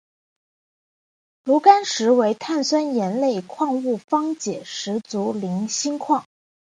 [1.43, 6.25] 炉甘石为碳酸盐类矿物方解石族菱锌矿。